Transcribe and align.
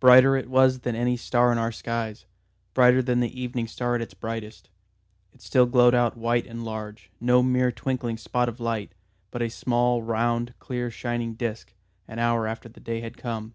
Brighter 0.00 0.34
it 0.36 0.50
was 0.50 0.80
than 0.80 0.96
any 0.96 1.16
star 1.16 1.52
in 1.52 1.58
our 1.58 1.70
skies; 1.70 2.26
brighter 2.74 3.00
than 3.00 3.20
the 3.20 3.40
evening 3.40 3.68
star 3.68 3.94
at 3.94 4.00
its 4.02 4.12
brightest. 4.12 4.68
It 5.32 5.42
still 5.42 5.66
glowed 5.66 5.94
out 5.94 6.16
white 6.16 6.44
and 6.44 6.64
large, 6.64 7.12
no 7.20 7.40
mere 7.40 7.70
twinkling 7.70 8.16
spot 8.16 8.48
of 8.48 8.58
light, 8.58 8.94
but 9.30 9.42
a 9.42 9.48
small 9.48 10.02
round 10.02 10.54
clear 10.58 10.90
shining 10.90 11.34
disc, 11.34 11.72
an 12.08 12.18
hour 12.18 12.48
after 12.48 12.68
the 12.68 12.80
day 12.80 13.00
had 13.00 13.16
come. 13.16 13.54